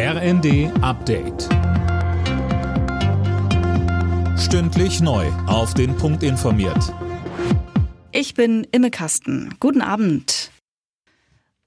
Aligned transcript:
RND 0.00 0.70
Update. 0.80 1.48
Stündlich 4.38 5.00
neu. 5.00 5.26
Auf 5.48 5.74
den 5.74 5.96
Punkt 5.96 6.22
informiert. 6.22 6.94
Ich 8.12 8.34
bin 8.34 8.64
Imme 8.70 8.92
Kasten. 8.92 9.56
Guten 9.58 9.80
Abend. 9.80 10.52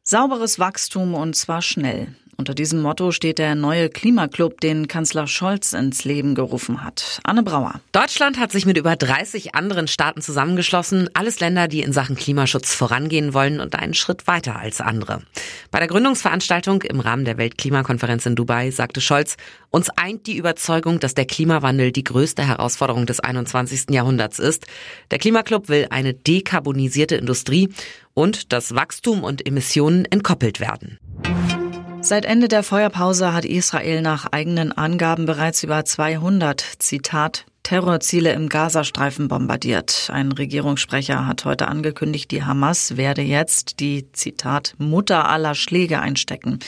Sauberes 0.04 0.60
Wachstum 0.60 1.14
und 1.14 1.36
zwar 1.36 1.62
schnell. 1.62 2.16
Unter 2.42 2.56
diesem 2.56 2.82
Motto 2.82 3.12
steht 3.12 3.38
der 3.38 3.54
neue 3.54 3.88
Klimaclub, 3.88 4.60
den 4.62 4.88
Kanzler 4.88 5.28
Scholz 5.28 5.74
ins 5.74 6.06
Leben 6.06 6.34
gerufen 6.34 6.84
hat. 6.84 7.20
Anne 7.24 7.44
Brauer. 7.44 7.82
Deutschland 7.92 8.40
hat 8.40 8.52
sich 8.52 8.66
mit 8.66 8.80
über 8.80 8.96
30 8.96 9.54
anderen 9.54 9.88
Staaten 9.88 10.24
zusammengeschlossen. 10.24 11.08
Alles 11.14 11.40
Länder, 11.40 11.68
die 11.68 11.84
in 11.84 11.94
Sachen 11.94 12.16
Klimaschutz 12.16 12.74
vorangehen 12.74 13.36
wollen 13.36 13.60
und 13.60 13.76
einen 13.76 13.94
Schritt 13.94 14.26
weiter 14.26 14.56
als 14.56 14.82
andere. 14.82 15.22
Bei 15.70 15.78
der 15.78 15.88
Gründungsveranstaltung 15.88 16.82
im 16.82 17.00
Rahmen 17.00 17.26
der 17.26 17.38
Weltklimakonferenz 17.38 18.26
in 18.26 18.36
Dubai 18.36 18.72
sagte 18.72 19.02
Scholz, 19.02 19.38
uns 19.70 19.92
eint 19.92 20.26
die 20.26 20.36
Überzeugung, 20.36 21.00
dass 21.00 21.14
der 21.14 21.26
Klimawandel 21.26 21.92
die 21.92 22.04
größte 22.04 22.42
Herausforderung 22.42 23.06
des 23.06 23.20
21. 23.20 23.92
Jahrhunderts 23.92 24.40
ist. 24.40 24.66
Der 25.12 25.20
Klimaclub 25.20 25.70
will 25.70 25.86
eine 25.92 26.16
dekarbonisierte 26.16 27.18
Industrie 27.18 27.70
und 28.16 28.52
dass 28.52 28.74
Wachstum 28.74 29.24
und 29.24 29.46
Emissionen 29.46 30.06
entkoppelt 30.06 30.60
werden. 30.60 30.98
Seit 32.04 32.26
Ende 32.26 32.48
der 32.48 32.64
Feuerpause 32.64 33.32
hat 33.32 33.46
Israel 33.46 34.02
nach 34.02 34.26
eigenen 34.32 34.72
Angaben 34.72 35.28
bereits 35.28 35.64
über 35.64 35.86
200, 35.86 36.60
Zitat, 36.80 37.46
Terrorziele 37.72 38.34
im 38.34 38.50
Gazastreifen 38.50 39.30
bombardiert. 39.30 40.10
Ein 40.12 40.34
Regierungssprecher 40.34 41.26
hat 41.26 41.46
heute 41.46 41.70
angekündigt, 41.70 42.30
die 42.30 42.44
Hamas 42.44 42.98
werde 42.98 43.22
jetzt 43.22 43.80
die, 43.80 44.12
Zitat, 44.12 44.76
Mutter 44.78 45.30
aller 45.30 45.56
Schläge 45.56 46.02
einstecken. 46.02 46.60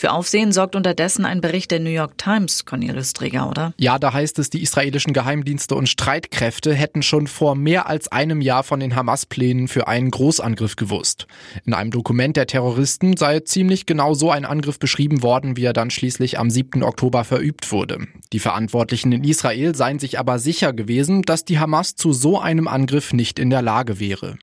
Für 0.00 0.12
Aufsehen 0.12 0.52
sorgt 0.52 0.76
unterdessen 0.76 1.24
ein 1.24 1.40
Bericht 1.40 1.72
der 1.72 1.80
New 1.80 1.90
York 1.90 2.18
Times, 2.18 2.64
Cornelius 2.64 3.14
Träger, 3.14 3.50
oder? 3.50 3.72
Ja, 3.78 3.98
da 3.98 4.12
heißt 4.12 4.38
es, 4.38 4.48
die 4.48 4.62
israelischen 4.62 5.12
Geheimdienste 5.12 5.74
und 5.74 5.88
Streitkräfte 5.88 6.72
hätten 6.72 7.02
schon 7.02 7.26
vor 7.26 7.56
mehr 7.56 7.88
als 7.88 8.06
einem 8.06 8.40
Jahr 8.40 8.62
von 8.62 8.78
den 8.78 8.94
Hamas-Plänen 8.94 9.66
für 9.66 9.88
einen 9.88 10.12
Großangriff 10.12 10.76
gewusst. 10.76 11.26
In 11.66 11.74
einem 11.74 11.90
Dokument 11.90 12.36
der 12.36 12.46
Terroristen 12.46 13.16
sei 13.16 13.40
ziemlich 13.40 13.86
genau 13.86 14.14
so 14.14 14.30
ein 14.30 14.44
Angriff 14.44 14.78
beschrieben 14.78 15.24
worden, 15.24 15.56
wie 15.56 15.64
er 15.64 15.72
dann 15.72 15.90
schließlich 15.90 16.38
am 16.38 16.48
7. 16.48 16.84
Oktober 16.84 17.24
verübt 17.24 17.72
wurde. 17.72 18.06
Die 18.32 18.38
Verantwortlichen 18.38 19.10
in 19.10 19.24
Israel 19.24 19.74
seien 19.74 19.98
sich 19.98 20.20
aber 20.20 20.38
sicher 20.48 20.72
gewesen, 20.72 21.20
dass 21.20 21.44
die 21.44 21.58
Hamas 21.58 21.94
zu 21.94 22.14
so 22.14 22.40
einem 22.40 22.68
Angriff 22.68 23.12
nicht 23.12 23.38
in 23.38 23.50
der 23.50 23.60
Lage 23.60 24.00
wäre. 24.00 24.38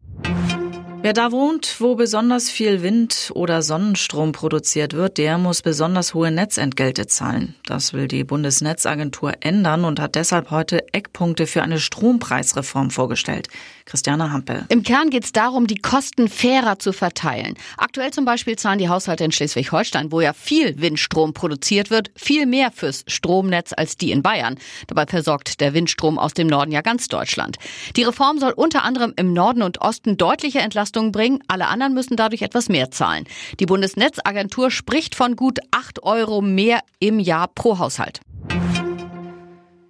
Wer 1.05 1.13
da 1.13 1.31
wohnt, 1.31 1.81
wo 1.81 1.93
besonders 1.93 2.49
viel 2.49 2.81
Wind 2.81 3.29
oder 3.35 3.61
Sonnenstrom 3.61 4.31
produziert 4.31 4.93
wird, 4.93 5.19
der 5.19 5.37
muss 5.37 5.61
besonders 5.61 6.15
hohe 6.15 6.31
Netzentgelte 6.31 7.05
zahlen. 7.05 7.53
Das 7.67 7.93
will 7.93 8.07
die 8.07 8.23
Bundesnetzagentur 8.23 9.33
ändern 9.41 9.85
und 9.85 9.99
hat 9.99 10.15
deshalb 10.15 10.49
heute 10.49 10.91
Eckpunkte 10.95 11.45
für 11.45 11.61
eine 11.61 11.77
Strompreisreform 11.77 12.89
vorgestellt. 12.89 13.49
Christiane 13.85 14.31
Hampel. 14.31 14.65
Im 14.69 14.81
Kern 14.81 15.11
geht 15.11 15.25
es 15.25 15.31
darum, 15.31 15.67
die 15.67 15.75
Kosten 15.75 16.27
fairer 16.27 16.79
zu 16.79 16.91
verteilen. 16.91 17.53
Aktuell 17.77 18.09
zum 18.09 18.25
Beispiel 18.25 18.55
zahlen 18.55 18.79
die 18.79 18.89
Haushalte 18.89 19.25
in 19.25 19.31
Schleswig-Holstein, 19.31 20.11
wo 20.11 20.21
ja 20.21 20.33
viel 20.33 20.81
Windstrom 20.81 21.33
produziert 21.33 21.91
wird, 21.91 22.09
viel 22.15 22.47
mehr 22.47 22.71
fürs 22.71 23.03
Stromnetz 23.05 23.73
als 23.77 23.95
die 23.95 24.09
in 24.09 24.23
Bayern. 24.23 24.57
Dabei 24.87 25.05
versorgt 25.05 25.61
der 25.61 25.75
Windstrom 25.75 26.17
aus 26.17 26.33
dem 26.33 26.47
Norden 26.47 26.71
ja 26.71 26.81
ganz 26.81 27.09
Deutschland. 27.09 27.57
Die 27.95 28.01
Reform 28.01 28.39
soll 28.39 28.53
unter 28.53 28.83
anderem 28.83 29.13
im 29.17 29.33
Norden 29.33 29.61
und 29.61 29.81
Osten 29.81 30.17
deutliche 30.17 30.61
Entlastung 30.61 30.94
Leistungen 30.95 31.11
bringen. 31.11 31.39
Alle 31.47 31.67
anderen 31.67 31.93
müssen 31.93 32.15
dadurch 32.15 32.41
etwas 32.41 32.69
mehr 32.69 32.91
zahlen. 32.91 33.25
Die 33.59 33.65
Bundesnetzagentur 33.65 34.71
spricht 34.71 35.15
von 35.15 35.35
gut 35.35 35.59
8 35.71 36.03
Euro 36.03 36.41
mehr 36.41 36.79
im 36.99 37.19
Jahr 37.19 37.47
pro 37.47 37.79
Haushalt. 37.79 38.21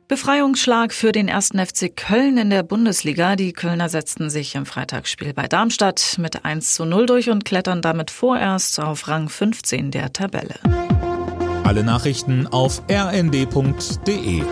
Befreiungsschlag 0.07 0.93
für 0.93 1.11
den 1.11 1.27
ersten 1.27 1.63
FC 1.63 1.95
Köln 1.95 2.37
in 2.37 2.49
der 2.51 2.63
Bundesliga. 2.63 3.35
Die 3.35 3.53
Kölner 3.53 3.89
setzten 3.89 4.29
sich 4.29 4.53
im 4.55 4.65
Freitagsspiel 4.65 5.33
bei 5.33 5.47
Darmstadt 5.47 6.17
mit 6.19 6.45
1 6.45 6.75
zu 6.75 6.85
0 6.85 7.07
durch 7.07 7.29
und 7.29 7.43
klettern 7.43 7.81
damit 7.81 8.11
vorerst 8.11 8.79
auf 8.79 9.07
Rang 9.07 9.29
15 9.29 9.91
der 9.91 10.13
Tabelle. 10.13 10.55
Alle 11.63 11.83
Nachrichten 11.83 12.45
auf 12.45 12.83
rnd.de 12.89 14.43